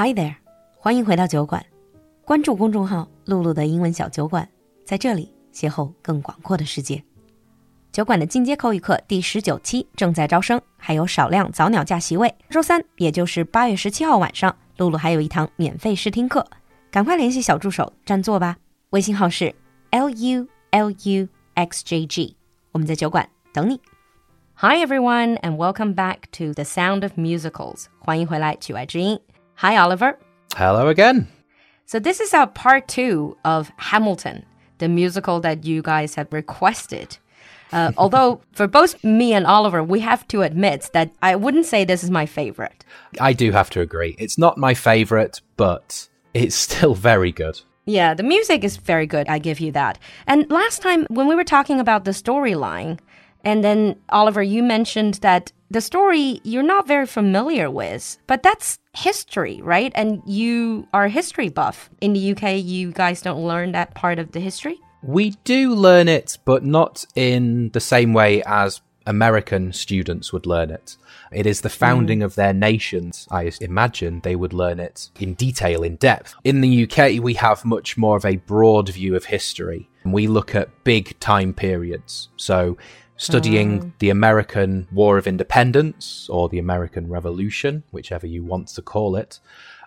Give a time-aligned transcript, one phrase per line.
[0.00, 0.36] Hi there，
[0.78, 1.66] 欢迎回到酒馆，
[2.24, 4.48] 关注公众号“露露的英文小酒馆”，
[4.86, 7.02] 在这里邂逅更广阔的世界。
[7.90, 12.32] 酒馆的进阶口语课第十九期正在招生，还有少量早鸟价席位。
[12.48, 16.46] 周三，也就是八月十七号晚上，露露还有一堂免费试听课，
[16.92, 18.56] 赶快联系小助手占座吧。
[18.90, 19.52] 微信号是
[19.90, 22.36] l u l u x j g，
[22.70, 23.80] 我们在酒馆等你。
[24.58, 27.86] Hi everyone, and welcome back to the Sound of Musicals.
[27.98, 29.18] 欢迎回来，曲外之音。
[29.58, 30.16] Hi Oliver.
[30.54, 31.26] Hello again.
[31.84, 34.46] So this is our part two of Hamilton,
[34.78, 37.18] the musical that you guys have requested.
[37.72, 41.84] Uh, although for both me and Oliver, we have to admit that I wouldn't say
[41.84, 42.84] this is my favorite.
[43.20, 44.14] I do have to agree.
[44.16, 47.60] It's not my favorite, but it's still very good.
[47.84, 49.28] Yeah, the music is very good.
[49.28, 49.98] I give you that.
[50.28, 53.00] And last time when we were talking about the storyline,
[53.48, 58.78] and then Oliver, you mentioned that the story you're not very familiar with, but that's
[58.94, 59.90] history, right?
[59.94, 61.88] And you are a history buff.
[62.02, 64.78] In the UK, you guys don't learn that part of the history?
[65.02, 70.70] We do learn it, but not in the same way as American students would learn
[70.70, 70.96] it.
[71.32, 72.24] It is the founding mm.
[72.24, 73.26] of their nations.
[73.30, 76.34] I imagine they would learn it in detail, in depth.
[76.44, 79.88] In the UK, we have much more of a broad view of history.
[80.04, 82.28] We look at big time periods.
[82.36, 82.76] So
[83.16, 83.92] studying oh.
[83.98, 89.40] the American War of Independence or the American Revolution, whichever you want to call it,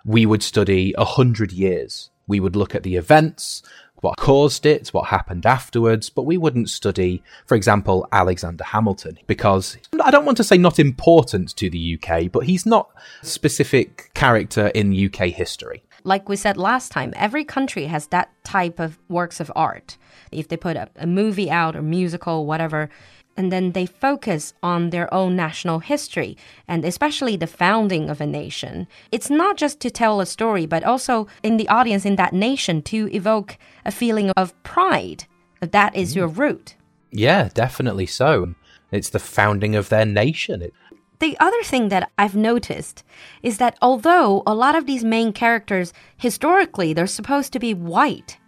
[0.04, 2.10] we would study a hundred years.
[2.26, 3.62] We would look at the events,
[4.02, 9.78] what caused it, what happened afterwards, but we wouldn't study, for example, Alexander Hamilton, because
[10.02, 12.90] I don't want to say not important to the UK, but he's not
[13.22, 15.84] a specific character in UK history.
[16.04, 19.96] Like we said last time, every country has that type of works of art.
[20.30, 22.90] If they put a, a movie out or musical, whatever,
[23.36, 26.36] and then they focus on their own national history
[26.68, 28.86] and especially the founding of a nation.
[29.10, 32.82] It's not just to tell a story, but also in the audience in that nation
[32.82, 35.24] to evoke a feeling of pride
[35.60, 36.16] that that is mm.
[36.16, 36.76] your root.
[37.10, 38.54] Yeah, definitely so.
[38.90, 40.60] It's the founding of their nation.
[40.60, 40.74] It
[41.22, 43.04] the other thing that I've noticed
[43.44, 48.38] is that although a lot of these main characters historically they're supposed to be white,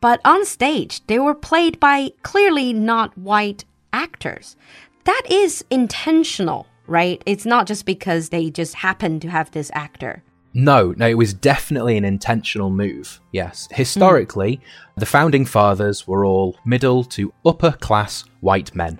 [0.00, 4.56] but on stage they were played by clearly not white actors.
[5.04, 7.22] That is intentional, right?
[7.26, 10.22] It's not just because they just happen to have this actor.
[10.54, 13.20] No, no, it was definitely an intentional move.
[13.32, 13.68] Yes.
[13.70, 14.60] Historically, mm.
[14.96, 18.98] the founding fathers were all middle to upper class white men.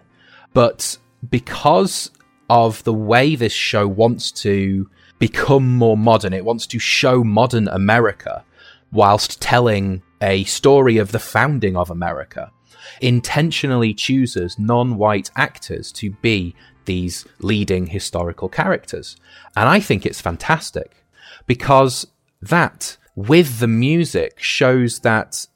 [0.53, 0.99] But
[1.31, 2.11] because
[2.49, 4.89] of the way this show wants to
[5.19, 8.45] become more modern, it wants to show modern America
[8.93, 12.51] whilst telling a story of the founding of America
[13.01, 16.55] intentionally chooses non white actors to be
[16.85, 19.17] these leading historical characters.
[19.57, 21.05] And I think it's fantastic
[21.47, 22.07] because
[22.41, 25.47] that, with the music, shows that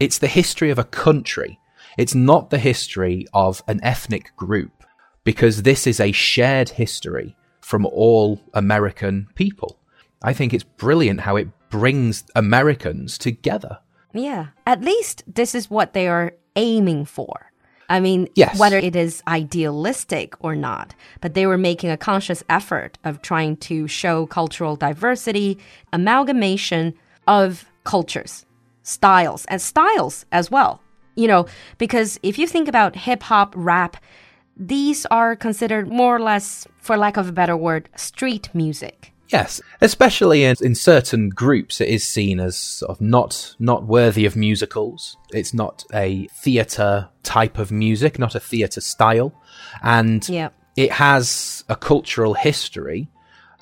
[0.00, 1.60] it's the history of a country.
[1.96, 4.81] It's not the history of an ethnic group
[5.24, 9.78] because this is a shared history from all American people.
[10.22, 13.78] I think it's brilliant how it brings Americans together.
[14.12, 17.52] Yeah, at least this is what they are aiming for.
[17.88, 18.58] I mean, yes.
[18.58, 23.56] whether it is idealistic or not, but they were making a conscious effort of trying
[23.58, 25.58] to show cultural diversity,
[25.92, 26.94] amalgamation
[27.26, 28.46] of cultures,
[28.82, 30.80] styles, and styles as well.
[31.16, 31.46] You know,
[31.76, 33.98] because if you think about hip hop, rap,
[34.56, 39.12] these are considered more or less, for lack of a better word, street music.
[39.28, 44.26] Yes, especially in, in certain groups, it is seen as sort of not not worthy
[44.26, 45.16] of musicals.
[45.32, 49.32] It's not a theatre type of music, not a theatre style,
[49.82, 50.28] and
[50.76, 53.08] it has a cultural history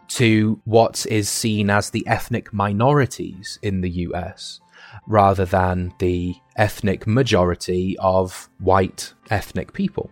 [0.08, 4.60] to what is seen as the ethnic minorities in the US,
[5.06, 10.10] rather than the ethnic majority of white ethnic people.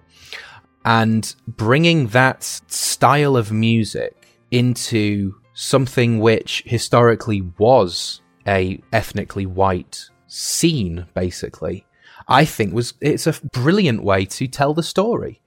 [0.88, 11.04] And bringing that style of music into something which historically was a ethnically white scene,
[11.13, 11.84] basically,
[12.27, 15.42] I think was it's a brilliant way to tell the story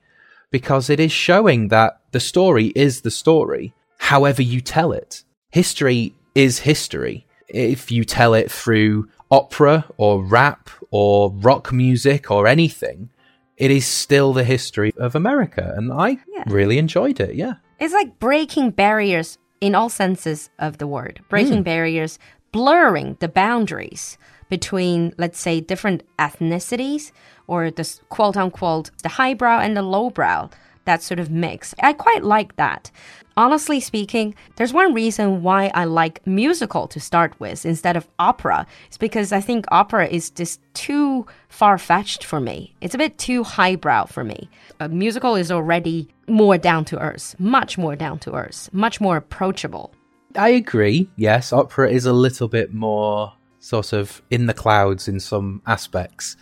[0.52, 5.24] because it is showing that the story is the story, however you tell it.
[5.50, 7.26] History is history.
[7.48, 13.10] If you tell it through opera or rap or rock music or anything,
[13.56, 15.72] it is still the history of America.
[15.76, 16.44] And I yeah.
[16.46, 17.34] really enjoyed it.
[17.34, 17.54] Yeah.
[17.78, 21.64] It's like breaking barriers in all senses of the word, breaking mm.
[21.64, 22.18] barriers,
[22.52, 24.18] blurring the boundaries
[24.48, 27.12] between, let's say, different ethnicities
[27.46, 30.50] or the quote unquote the highbrow and the lowbrow.
[30.84, 31.74] That sort of mix.
[31.82, 32.90] I quite like that.
[33.36, 38.66] Honestly speaking, there's one reason why I like musical to start with instead of opera.
[38.88, 42.74] It's because I think opera is just too far fetched for me.
[42.80, 44.50] It's a bit too highbrow for me.
[44.80, 49.16] A musical is already more down to earth, much more down to earth, much more
[49.16, 49.94] approachable.
[50.36, 51.08] I agree.
[51.16, 56.36] Yes, opera is a little bit more sort of in the clouds in some aspects.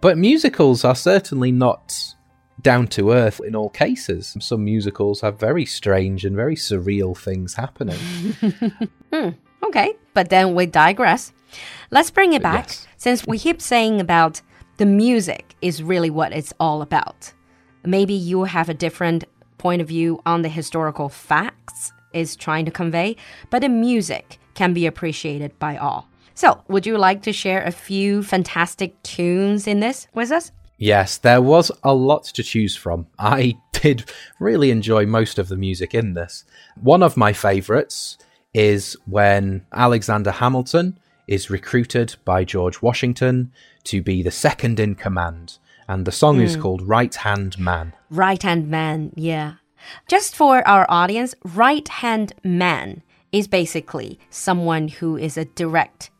[0.00, 2.14] But musicals are certainly not
[2.62, 4.36] down to earth in all cases.
[4.40, 7.98] Some musicals have very strange and very surreal things happening.
[9.12, 9.30] hmm,
[9.64, 11.32] okay, but then we digress.
[11.90, 12.86] Let's bring it back yes.
[12.96, 14.40] since we keep saying about
[14.76, 17.32] the music is really what it's all about.
[17.84, 19.24] Maybe you have a different
[19.58, 23.16] point of view on the historical facts is trying to convey,
[23.50, 26.08] but the music can be appreciated by all.
[26.34, 30.52] So, would you like to share a few fantastic tunes in this with us?
[30.80, 33.06] Yes, there was a lot to choose from.
[33.18, 36.44] I did really enjoy most of the music in this.
[36.80, 38.16] One of my favourites
[38.54, 40.98] is when Alexander Hamilton
[41.28, 43.52] is recruited by George Washington
[43.84, 45.58] to be the second in command.
[45.86, 46.44] And the song mm.
[46.44, 46.62] is hmm.
[46.62, 47.92] called Right Hand Man.
[48.08, 49.56] Right Hand Man, yeah.
[50.08, 56.10] Just for our audience, right hand man is basically someone who is a direct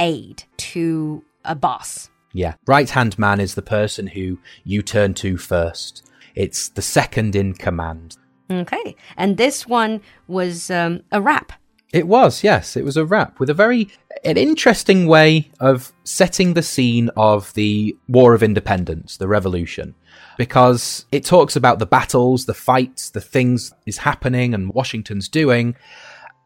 [0.00, 2.10] aid to a boss.
[2.38, 2.54] Yeah.
[2.68, 6.08] Right hand man is the person who you turn to first.
[6.36, 8.16] It's the second in command.
[8.48, 8.94] Okay.
[9.16, 11.52] And this one was um, a rap.
[11.92, 12.76] It was, yes.
[12.76, 13.88] It was a rap with a very
[14.22, 19.96] an interesting way of setting the scene of the War of Independence, the revolution,
[20.36, 25.74] because it talks about the battles, the fights, the things is happening and Washington's doing,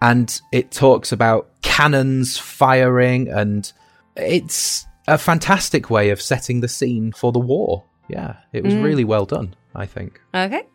[0.00, 3.72] and it talks about cannons firing, and
[4.16, 7.84] it's a fantastic way of setting the scene for the war.
[8.08, 8.82] Yeah, it was mm.
[8.82, 10.20] really well done, I think.
[10.34, 10.66] Okay,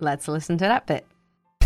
[0.00, 1.06] let's listen to that bit.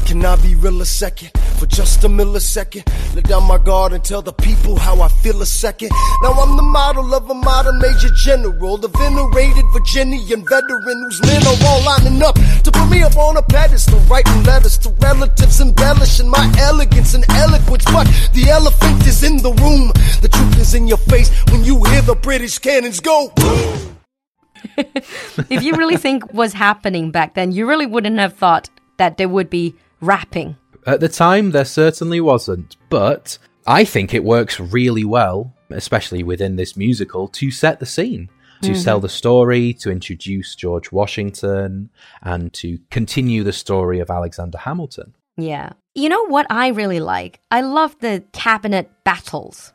[0.06, 1.32] Can I be real a second?
[1.58, 2.84] For just a millisecond.
[3.14, 5.90] Let down my guard and tell the people how I feel a second.
[6.22, 11.42] Now I'm the model of a modern major general, the venerated Virginian veteran whose men
[11.46, 12.34] are all lining up
[12.64, 17.24] to put me up on a pedestal, writing letters to relatives, embellishing my elegance and
[17.30, 17.84] eloquence.
[17.84, 19.92] But the elephant is in the room.
[20.22, 23.32] The truth is in your face when you hear the British cannons go.
[24.76, 29.28] if you really think was happening back then, you really wouldn't have thought that there
[29.28, 30.56] would be rapping.
[30.86, 36.56] At the time, there certainly wasn't, but I think it works really well, especially within
[36.56, 38.28] this musical, to set the scene,
[38.62, 38.80] to mm-hmm.
[38.80, 41.90] sell the story, to introduce George Washington,
[42.22, 45.14] and to continue the story of Alexander Hamilton.
[45.36, 45.72] Yeah.
[45.94, 47.40] You know what I really like?
[47.50, 49.72] I love the cabinet battles.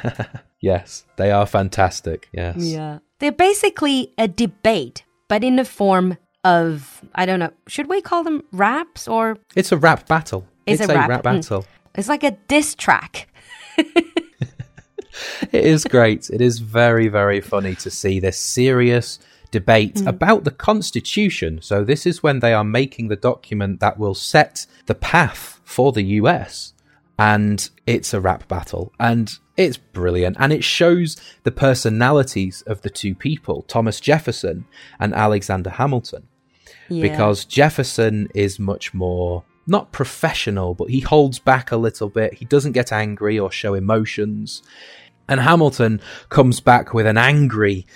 [0.60, 2.28] yes, they are fantastic.
[2.32, 2.58] Yes.
[2.58, 2.98] Yeah.
[3.18, 7.52] They're basically a debate, but in the form of I don't know.
[7.66, 9.38] Should we call them raps or?
[9.56, 10.46] It's a rap battle.
[10.66, 11.24] It's, it's a, rap, rap mm.
[11.24, 11.66] battle.
[11.94, 13.28] It's like a diss track.
[13.76, 14.14] it
[15.52, 16.30] is great.
[16.30, 19.18] It is very very funny to see this serious
[19.50, 20.06] debate mm.
[20.06, 21.60] about the Constitution.
[21.62, 25.92] So this is when they are making the document that will set the path for
[25.92, 26.74] the US
[27.18, 32.90] and it's a rap battle and it's brilliant and it shows the personalities of the
[32.90, 34.64] two people thomas jefferson
[34.98, 36.26] and alexander hamilton
[36.88, 37.02] yeah.
[37.02, 42.34] because Jefferson is much more not professional, but he holds back a little bit.
[42.34, 44.62] He doesn't get angry or show emotions.
[45.26, 47.86] And Hamilton comes back with an angry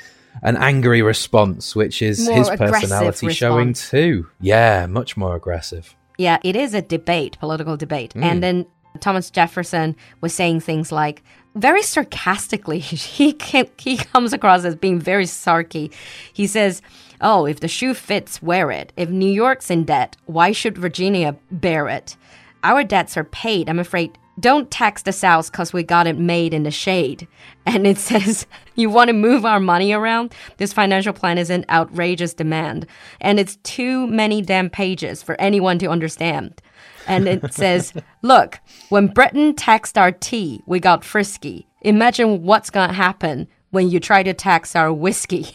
[0.43, 3.35] an angry response, which is more his personality response.
[3.35, 4.29] showing too.
[4.41, 5.97] Yeah, much more aggressive.
[6.17, 8.15] Yeah, it is a debate, political debate.
[8.15, 8.23] Mm.
[8.23, 8.67] And then
[9.01, 11.23] Thomas Jefferson was saying things like,
[11.55, 13.37] very sarcastically, he,
[13.79, 15.93] he comes across as being very sarky.
[16.33, 16.83] He says,
[17.21, 18.93] Oh, if the shoe fits, wear it.
[18.97, 22.17] If New York's in debt, why should Virginia bear it?
[22.63, 23.69] Our debts are paid.
[23.69, 24.17] I'm afraid.
[24.41, 27.27] Don't tax the South because we got it made in the shade.
[27.67, 28.47] And it says,
[28.77, 30.33] You want to move our money around?
[30.57, 32.87] This financial plan is an outrageous demand.
[33.21, 36.63] And it's too many damn pages for anyone to understand.
[37.07, 38.59] And it says, Look,
[38.89, 41.67] when Britain taxed our tea, we got frisky.
[41.83, 45.49] Imagine what's going to happen when you try to tax our whiskey.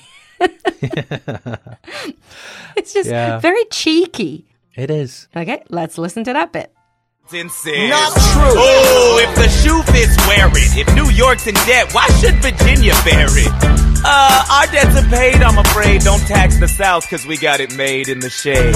[2.75, 3.39] it's just yeah.
[3.39, 4.45] very cheeky.
[4.75, 5.27] It is.
[5.35, 6.73] Okay, let's listen to that bit.
[7.89, 8.53] Not true.
[8.57, 10.77] Oh, if the shoe fits, wear it.
[10.77, 13.72] If New York's in debt, why should Virginia bear it?
[14.05, 16.01] Uh, our debts are paid, I'm afraid.
[16.01, 18.75] Don't tax the South, cause we got it made in the shade.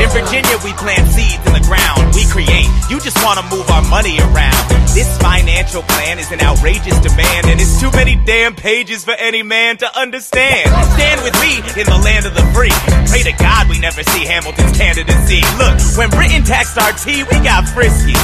[0.00, 2.14] In Virginia, we plant seeds in the ground.
[2.14, 4.62] We create You just wanna move our money around.
[4.94, 9.42] This financial plan is an outrageous demand, and it's too many damn pages for any
[9.42, 10.68] man to understand.
[10.96, 12.72] Stand with me in the land of the free.
[13.08, 15.40] Pray to God we never see Hamilton's candidacy.
[15.56, 18.14] Look, when Britain taxed our tea, we got frisky.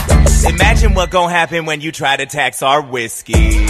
[0.47, 3.67] Imagine what gon' happen when you try to tax our whiskey.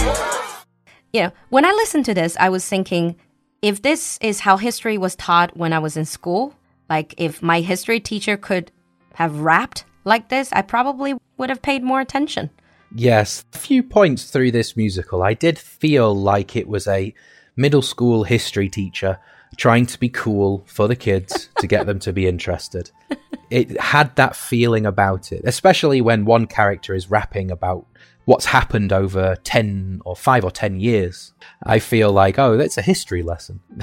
[1.11, 3.15] You know, when I listened to this, I was thinking
[3.61, 6.53] if this is how history was taught when I was in school,
[6.89, 8.71] like if my history teacher could
[9.15, 12.49] have rapped like this, I probably would have paid more attention.
[12.93, 15.21] Yes, a few points through this musical.
[15.21, 17.13] I did feel like it was a
[17.55, 19.19] middle school history teacher
[19.57, 22.91] trying to be cool for the kids to get them to be interested.
[23.49, 27.85] It had that feeling about it, especially when one character is rapping about
[28.25, 31.33] what's happened over 10 or 5 or 10 years.
[31.63, 33.59] I feel like, oh, that's a history lesson.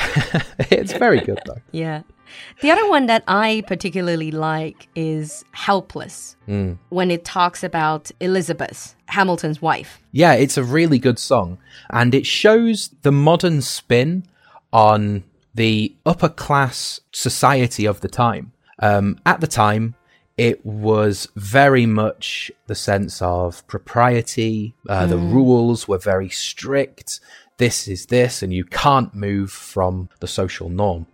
[0.70, 1.60] it's very good though.
[1.72, 2.02] Yeah.
[2.60, 6.74] The other one that I particularly like is Helpless, hmm.
[6.90, 10.00] when it talks about Elizabeth, Hamilton's wife.
[10.12, 11.58] Yeah, it's a really good song,
[11.90, 14.26] and it shows the modern spin
[14.72, 18.52] on the upper class society of the time.
[18.78, 19.94] Um, at the time,
[20.36, 24.74] it was very much the sense of propriety.
[24.88, 27.20] Uh, The rules were very strict.
[27.58, 31.06] This is this, and you can't move from the social norm.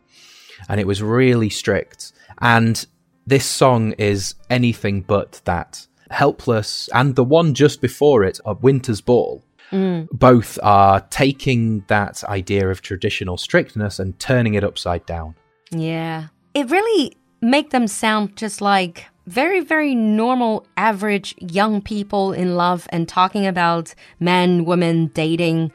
[0.69, 2.13] And it was really strict.
[2.41, 2.85] And
[3.27, 5.87] this song is anything but that.
[6.11, 9.43] Helpless, and the one just before it, A Winter's Ball,
[9.73, 15.35] both are taking that idea of traditional strictness and turning it upside down.
[15.71, 16.27] Yeah.
[16.53, 22.87] It really make them sound just like very very normal average young people in love
[22.91, 25.71] and talking about men, women dating.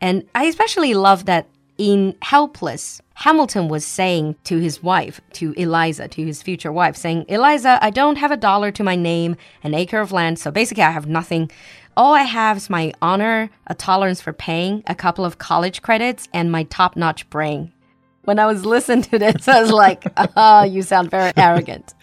[0.00, 1.46] And I especially love that
[1.78, 7.24] in Helpless, Hamilton was saying to his wife, to Eliza, to his future wife, saying,
[7.28, 10.84] Eliza, I don't have a dollar to my name, an acre of land, so basically
[10.84, 11.50] I have nothing.
[11.96, 16.28] All I have is my honor, a tolerance for paying, a couple of college credits,
[16.32, 17.72] and my top notch brain.
[18.26, 20.04] When I was listening to this, I was like,
[20.36, 21.94] ah, you sound very arrogant.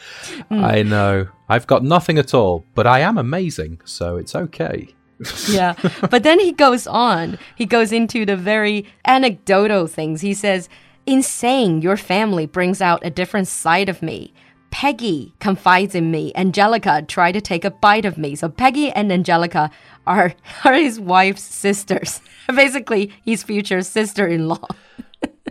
[0.50, 1.28] I know.
[1.50, 4.88] I've got nothing at all, but I am amazing, so it's okay.
[5.50, 5.76] yeah.
[6.10, 7.38] But then he goes on.
[7.56, 10.22] He goes into the very anecdotal things.
[10.22, 10.70] He says,
[11.06, 14.34] In saying your family brings out a different side of me.
[14.72, 16.32] Peggy confides in me.
[16.36, 18.34] Angelica tried to take a bite of me.
[18.36, 19.70] So Peggy and Angelica
[20.08, 22.22] are, are his wife's sisters.
[22.48, 24.68] Basically, his future sister in law.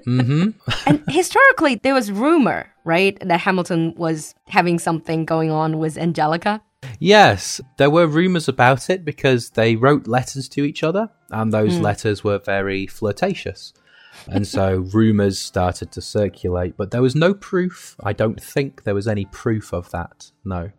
[0.07, 0.51] Mm-hmm.
[0.87, 6.63] and historically, there was rumor, right, that Hamilton was having something going on with Angelica.
[6.99, 11.77] Yes, there were rumours about it because they wrote letters to each other, and those
[11.77, 11.83] hmm.
[11.83, 13.73] letters were very flirtatious.
[14.27, 17.97] And so rumours started to circulate, but there was no proof.
[18.03, 20.71] I don't think there was any proof of that, no.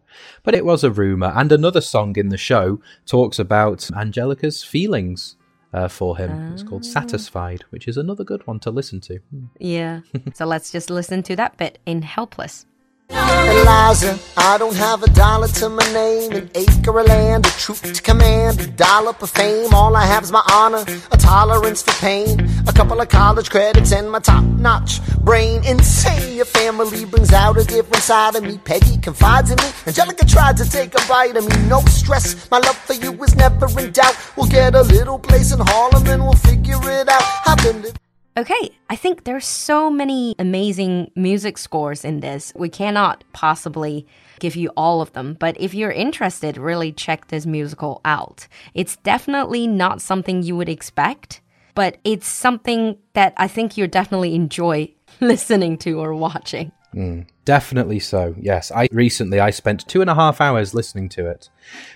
[0.44, 1.34] But it was a rumour.
[1.36, 5.36] And another song in the show talks about Angelica's feelings
[5.74, 6.54] uh, for him.
[6.54, 9.18] It's called Satisfied, which is another good one to listen to.
[9.18, 9.46] Hmm.
[9.60, 10.02] Yeah.
[10.34, 12.66] so let's just listen to that bit in Helpless.
[13.10, 17.78] Eliza, I don't have a dollar to my name, an acre of land, a troop
[17.78, 19.74] to command, a dollar of fame.
[19.74, 23.92] All I have is my honor, a tolerance for pain, a couple of college credits,
[23.92, 25.64] and my top notch brain.
[25.66, 28.58] Insane, your family brings out a different side of me.
[28.58, 31.56] Peggy confides in me, Angelica tried to take a bite of me.
[31.68, 34.16] No stress, my love for you is never in doubt.
[34.36, 37.24] We'll get a little place in Harlem and we'll figure it out.
[37.46, 38.03] I've been living.
[38.36, 42.52] Okay, I think there's so many amazing music scores in this.
[42.56, 44.08] We cannot possibly
[44.40, 48.48] give you all of them, but if you're interested, really check this musical out.
[48.74, 51.42] It's definitely not something you would expect,
[51.76, 56.72] but it's something that I think you definitely enjoy listening to or watching.
[56.96, 58.34] Mm, definitely so.
[58.40, 61.50] Yes, I recently I spent two and a half hours listening to it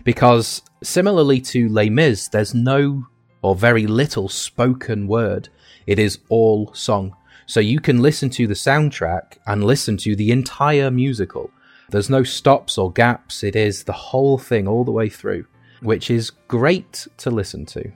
[0.04, 3.08] because similarly to Les Mis, there's no
[3.42, 5.50] or very little spoken word.
[5.88, 7.16] It is all song.
[7.48, 11.50] So you can listen to the soundtrack and listen to the entire musical.
[11.90, 13.42] There's no stops or gaps.
[13.42, 15.46] It is the whole thing all the way through,
[15.82, 17.90] which is great to listen to.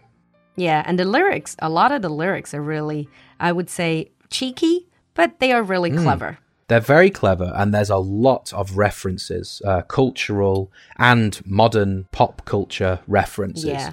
[0.56, 3.10] Yeah, and the lyrics, a lot of the lyrics are really,
[3.42, 6.38] I would say, cheeky, but they are really clever.
[6.70, 13.00] They're very clever, and there's a lot of references, uh, cultural and modern pop culture
[13.08, 13.66] references.
[13.66, 13.92] Yeah.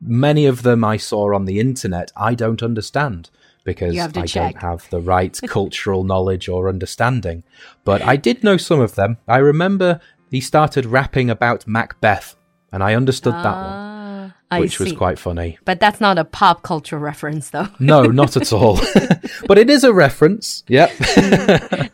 [0.00, 3.30] Many of them I saw on the internet, I don't understand
[3.64, 4.54] because You have to I check.
[4.54, 7.42] don't have the right cultural knowledge or understanding.
[7.84, 9.18] But I did know some of them.
[9.28, 10.00] I remember
[10.30, 12.36] he started rapping about Macbeth,
[12.72, 15.58] and I understood that one, Ah, which was quite funny.
[15.64, 17.68] But that's not a pop culture reference, though.
[17.78, 18.76] No, not at all.
[19.46, 20.64] but it is a reference.
[20.68, 20.90] Yep.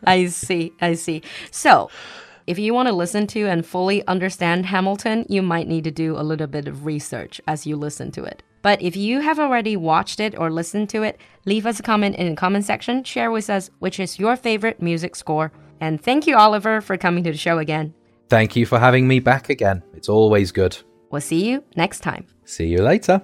[0.07, 0.73] I see.
[0.81, 1.23] I see.
[1.51, 1.91] So,
[2.47, 6.17] if you want to listen to and fully understand Hamilton, you might need to do
[6.17, 8.43] a little bit of research as you listen to it.
[8.63, 12.17] But if you have already watched it or listened to it, leave us a comment
[12.17, 13.05] in the comment section.
[13.05, 15.53] Share with us which is your favorite music score.
[15.81, 17.95] And thank you, Oliver, for coming to the show again.
[18.29, 19.83] Thank you for having me back again.
[19.95, 20.77] It's always good.
[21.11, 22.27] We'll see you next time.
[22.45, 23.23] See you later.